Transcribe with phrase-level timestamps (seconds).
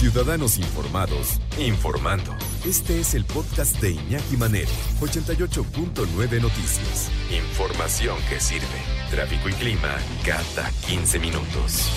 [0.00, 2.34] Ciudadanos Informados, informando.
[2.64, 7.10] Este es el podcast de Iñaki Manero, 88.9 Noticias.
[7.30, 8.64] Información que sirve.
[9.10, 9.94] Tráfico y clima
[10.24, 11.92] cada 15 minutos.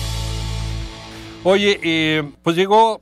[1.44, 3.00] Oye, eh, pues llegó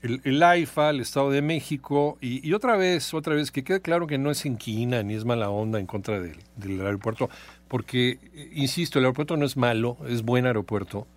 [0.00, 4.06] el, el, AIFA al Estado de México y, otra vez, otra vez, que quede claro
[4.06, 7.30] que no es inquina ni es mala onda en contra del, del aeropuerto,
[7.66, 11.08] porque, eh, insisto, el aeropuerto no es malo, es buen aeropuerto,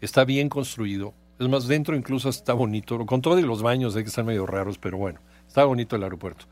[0.00, 4.26] está bien construido, es más, dentro incluso está bonito, con todos los baños que están
[4.26, 6.46] medio raros, pero bueno, está bonito el aeropuerto.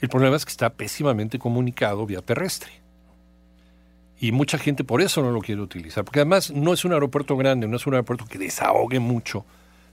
[0.00, 2.70] El problema es que está pésimamente comunicado vía terrestre.
[4.18, 7.36] Y mucha gente por eso no lo quiere utilizar, porque además no es un aeropuerto
[7.36, 9.44] grande, no es un aeropuerto que desahogue mucho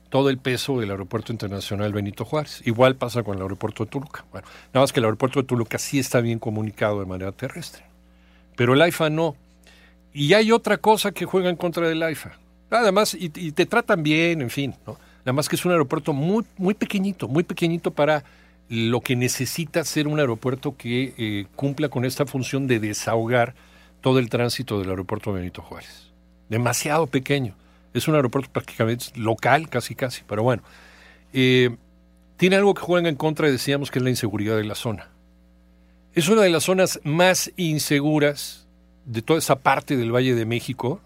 [0.10, 2.62] todo el peso del Aeropuerto Internacional Benito Juárez.
[2.66, 4.26] Igual pasa con el aeropuerto de Toluca.
[4.34, 7.84] Nada más que el aeropuerto de Toluca sí está bien comunicado de manera terrestre,
[8.56, 9.36] pero el AIFA no.
[10.14, 12.38] Y hay otra cosa que juega en contra del AIFA,
[12.70, 14.98] Además, y, y, te tratan bien, en fin, ¿no?
[15.20, 18.24] Nada más que es un aeropuerto muy, muy pequeñito, muy pequeñito para
[18.70, 23.56] lo que necesita ser un aeropuerto que eh, cumpla con esta función de desahogar
[24.02, 26.12] todo el tránsito del aeropuerto Benito Juárez.
[26.50, 27.56] Demasiado pequeño.
[27.94, 30.64] Es un aeropuerto prácticamente local, casi casi, pero bueno.
[31.34, 31.76] Eh,
[32.36, 35.10] tiene algo que juega en contra, decíamos, que es la inseguridad de la zona.
[36.14, 38.68] Es una de las zonas más inseguras
[39.06, 41.02] de toda esa parte del Valle de México,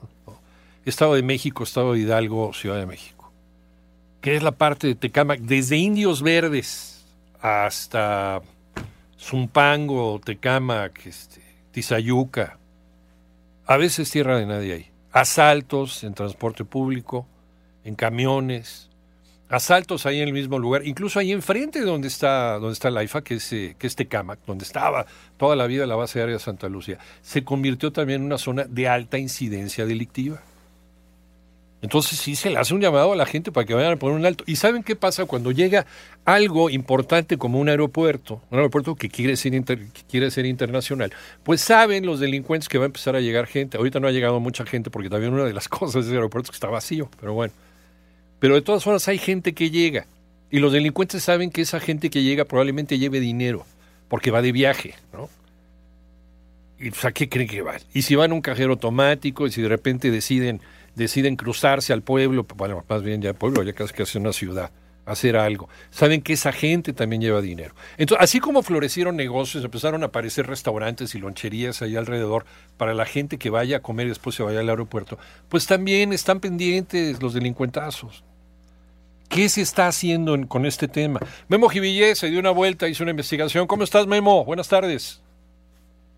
[0.85, 3.31] Estado de México, Estado de Hidalgo, Ciudad de México,
[4.21, 7.05] que es la parte de Tecámac, desde Indios Verdes
[7.39, 8.41] hasta
[9.19, 12.57] Zumpango, Tecámac, este, Tizayuca,
[13.65, 14.91] a veces tierra de nadie ahí.
[15.11, 17.27] Asaltos en transporte público,
[17.83, 18.89] en camiones,
[19.49, 23.03] asaltos ahí en el mismo lugar, incluso ahí enfrente de donde está, donde está la
[23.03, 25.05] IFA, que es, eh, Tecámac, donde estaba
[25.37, 28.87] toda la vida la base aérea Santa Lucía, se convirtió también en una zona de
[28.87, 30.41] alta incidencia delictiva.
[31.81, 34.15] Entonces sí se le hace un llamado a la gente para que vayan a poner
[34.15, 34.43] un alto.
[34.45, 35.87] ¿Y saben qué pasa cuando llega
[36.25, 41.11] algo importante como un aeropuerto, un aeropuerto que quiere ser, quiere ser internacional?
[41.43, 43.77] Pues saben los delincuentes que va a empezar a llegar gente.
[43.77, 46.47] Ahorita no ha llegado mucha gente porque también una de las cosas de ese aeropuerto
[46.47, 47.53] es que está vacío, pero bueno.
[48.39, 50.05] Pero de todas formas hay gente que llega.
[50.51, 53.65] Y los delincuentes saben que esa gente que llega probablemente lleve dinero,
[54.07, 55.29] porque va de viaje, ¿no?
[56.77, 57.79] ¿Y pues, a qué creen que van?
[57.93, 60.61] Y si van a un cajero automático y si de repente deciden
[60.95, 64.33] deciden cruzarse al pueblo, bueno, más bien ya el pueblo, ya casi que hace una
[64.33, 64.71] ciudad,
[65.05, 65.69] hacer algo.
[65.89, 67.73] Saben que esa gente también lleva dinero.
[67.97, 72.45] Entonces, así como florecieron negocios, empezaron a aparecer restaurantes y loncherías ahí alrededor
[72.77, 75.17] para la gente que vaya a comer y después se vaya al aeropuerto,
[75.49, 78.23] pues también están pendientes los delincuentazos.
[79.29, 81.21] ¿Qué se está haciendo con este tema?
[81.47, 83.65] Memo Jivillé se dio una vuelta, hizo una investigación.
[83.65, 84.43] ¿Cómo estás, Memo?
[84.43, 85.21] Buenas tardes.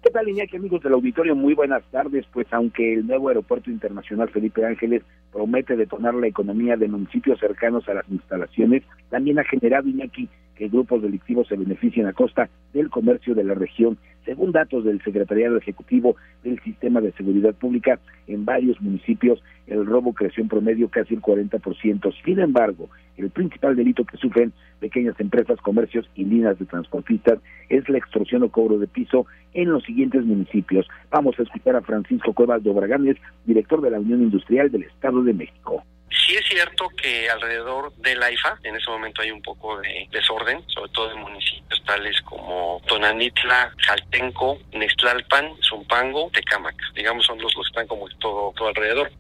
[0.04, 1.34] ¿Qué tal, Iñaki, amigos del auditorio?
[1.34, 2.26] Muy buenas tardes.
[2.34, 7.88] Pues aunque el nuevo aeropuerto internacional Felipe Ángeles promete detonar la economía de municipios cercanos
[7.88, 12.90] a las instalaciones, también ha generado, Iñaki, que grupos delictivos se beneficien a costa del
[12.90, 13.98] comercio de la región.
[14.26, 20.14] Según datos del Secretariado Ejecutivo del Sistema de Seguridad Pública, en varios municipios el robo
[20.14, 22.14] creció en promedio casi el 40%.
[22.24, 27.88] Sin embargo, el principal delito que sufren pequeñas empresas, comercios y líneas de transportistas es
[27.90, 30.88] la extorsión o cobro de piso en los siguientes municipios.
[31.12, 35.24] Vamos a escuchar a Francisco Cuevas de Obraganes, director de la Unión Industrial del Estado
[35.24, 35.84] de México.
[36.14, 40.08] Sí es cierto que alrededor de la IFA en ese momento hay un poco de
[40.12, 46.76] desorden, sobre todo en municipios tales como Tonanitla, Jaltenco, Nextlalpan, Zumpango, Tecámac.
[46.96, 49.12] Digamos son los, los que están como todo, todo alrededor.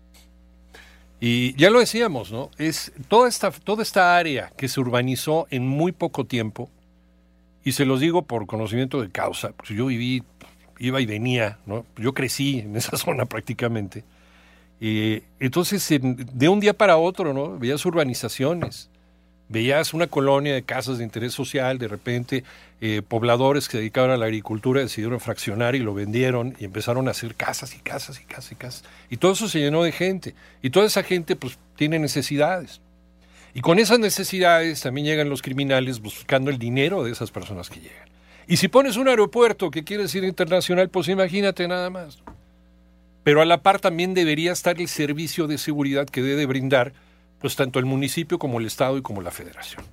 [1.19, 2.51] Y ya lo decíamos, ¿no?
[2.57, 6.69] Es toda esta, toda esta área que se urbanizó en muy poco tiempo,
[7.63, 10.23] y se los digo por conocimiento de causa, porque yo viví,
[10.79, 11.85] iba y venía, ¿no?
[11.97, 14.03] Yo crecí en esa zona prácticamente.
[14.85, 17.57] Eh, entonces, de un día para otro, ¿no?
[17.57, 18.89] Veías urbanizaciones,
[19.47, 22.44] veías una colonia de casas de interés social, de repente
[22.81, 27.07] eh, pobladores que se dedicaban a la agricultura decidieron fraccionar y lo vendieron y empezaron
[27.07, 28.83] a hacer casas y casas y casas y casas.
[29.09, 30.35] Y todo eso se llenó de gente.
[30.61, 32.81] Y toda esa gente pues tiene necesidades.
[33.53, 37.79] Y con esas necesidades también llegan los criminales buscando el dinero de esas personas que
[37.79, 38.09] llegan.
[38.47, 42.22] Y si pones un aeropuerto que quiere decir internacional, pues imagínate nada más.
[43.23, 46.93] Pero a la par también debería estar el servicio de seguridad que debe brindar
[47.40, 49.84] pues tanto el municipio como el Estado y como la Federación.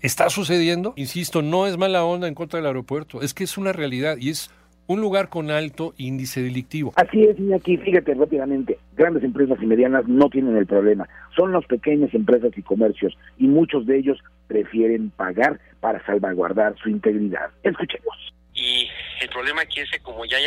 [0.00, 0.94] ¿Está sucediendo?
[0.96, 4.30] Insisto, no es mala onda en contra del aeropuerto, es que es una realidad y
[4.30, 4.50] es
[4.86, 6.92] un lugar con alto índice delictivo.
[6.96, 11.52] Así es, y aquí fíjate rápidamente, grandes empresas y medianas no tienen el problema, son
[11.52, 14.18] las pequeñas empresas y comercios y muchos de ellos
[14.48, 17.50] prefieren pagar para salvaguardar su integridad.
[17.62, 18.16] Escuchemos
[18.60, 18.90] y
[19.20, 20.44] el problema aquí es que como ya hay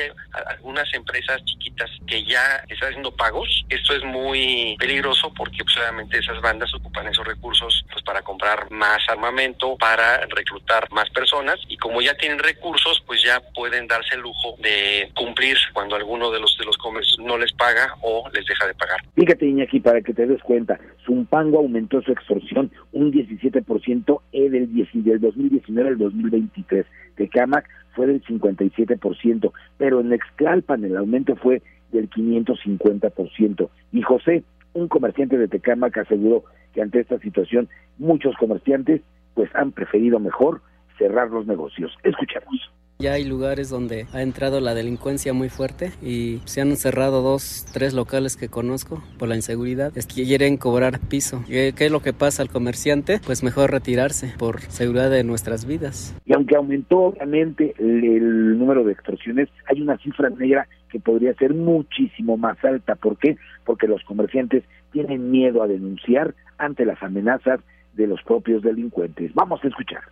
[0.47, 6.19] algunas empresas chiquitas que ya están haciendo pagos, esto es muy peligroso porque pues, obviamente
[6.19, 11.77] esas bandas ocupan esos recursos pues para comprar más armamento, para reclutar más personas y
[11.77, 16.39] como ya tienen recursos, pues ya pueden darse el lujo de cumplir cuando alguno de
[16.39, 18.97] los de los comercios no les paga o les deja de pagar.
[19.15, 25.19] Fíjate, Iñaki, para que te des cuenta, Zumpango aumentó su extorsión un 17% del, del
[25.19, 26.85] 2019 al 2023.
[27.15, 31.61] Tecamac fue del 57%, pero en Exclalpan el aumento fue
[31.91, 33.69] del 550%.
[33.91, 39.01] Y José, un comerciante de Tecamac, aseguró que ante esta situación muchos comerciantes
[39.35, 40.61] pues han preferido mejor
[40.97, 41.91] cerrar los negocios.
[42.03, 42.71] Escuchemos.
[42.99, 47.65] Ya hay lugares donde ha entrado la delincuencia muy fuerte y se han cerrado dos,
[47.73, 49.91] tres locales que conozco por la inseguridad.
[49.97, 51.43] Es que quieren cobrar piso.
[51.47, 53.19] ¿Qué, es lo que pasa al comerciante?
[53.25, 56.15] Pues mejor retirarse por seguridad de nuestras vidas.
[56.25, 61.33] Y aunque aumentó obviamente el, el número de extorsiones, hay una cifra negra que podría
[61.33, 62.95] ser muchísimo más alta.
[62.95, 63.37] ¿Por qué?
[63.65, 67.59] Porque los comerciantes tienen miedo a denunciar ante las amenazas
[67.93, 69.33] de los propios delincuentes.
[69.33, 70.03] Vamos a escuchar.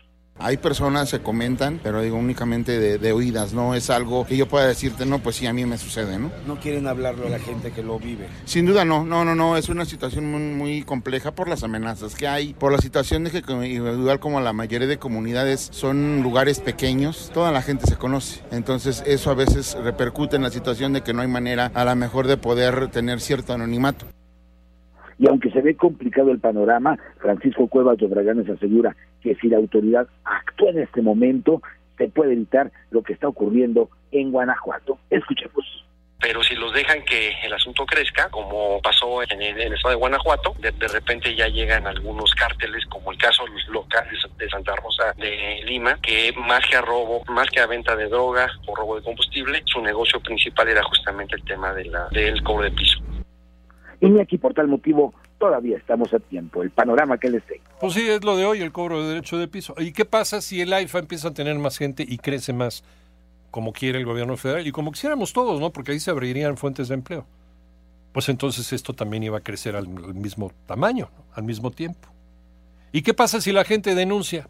[0.43, 4.67] Hay personas que comentan, pero digo únicamente de, oídas, no es algo que yo pueda
[4.67, 6.31] decirte, no, pues sí, a mí me sucede, ¿no?
[6.47, 8.27] No quieren hablarlo a la gente que lo vive.
[8.45, 12.27] Sin duda no, no, no, no, es una situación muy, compleja por las amenazas que
[12.27, 17.29] hay, por la situación de que igual como la mayoría de comunidades son lugares pequeños,
[17.33, 21.13] toda la gente se conoce, entonces eso a veces repercute en la situación de que
[21.13, 24.05] no hay manera a la mejor de poder tener cierto anonimato.
[25.19, 29.57] Y aunque se ve complicado el panorama, Francisco Cuevas de Braganes asegura que si la
[29.57, 31.61] autoridad actúa en este momento,
[31.97, 34.97] se puede evitar lo que está ocurriendo en Guanajuato.
[35.09, 35.81] Escuchemos
[36.21, 40.53] pero si los dejan que el asunto crezca, como pasó en el, estado de Guanajuato,
[40.59, 45.61] de, repente ya llegan algunos cárteles, como el caso los locales de Santa Rosa de
[45.65, 49.01] Lima, que más que a robo, más que a venta de droga o robo de
[49.01, 52.99] combustible, su negocio principal era justamente el tema de la, del cobro de piso.
[53.99, 56.61] Y aquí por tal motivo todavía estamos a tiempo.
[56.61, 57.63] El panorama que les tengo.
[57.79, 59.73] Pues sí, es lo de hoy, el cobro de derecho de piso.
[59.79, 62.83] ¿Y qué pasa si el AIFA empieza a tener más gente y crece más,
[63.49, 65.71] como quiere el gobierno federal y como quisiéramos todos, ¿no?
[65.71, 67.25] Porque ahí se abrirían fuentes de empleo.
[68.13, 72.07] Pues entonces esto también iba a crecer al, mismo tamaño, al mismo tiempo.
[72.91, 74.47] ¿Y qué pasa si la gente denuncia?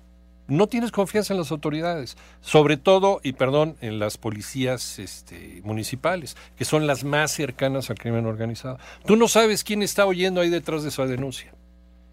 [0.51, 6.35] No tienes confianza en las autoridades, sobre todo, y perdón, en las policías este, municipales,
[6.57, 8.77] que son las más cercanas al crimen organizado.
[9.05, 11.53] Tú no sabes quién está oyendo ahí detrás de esa denuncia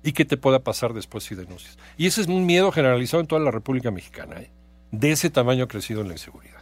[0.04, 1.78] y qué te pueda pasar después si denuncias.
[1.96, 4.52] Y ese es un miedo generalizado en toda la República Mexicana, ¿eh?
[4.92, 6.54] de ese tamaño crecido en la inseguridad.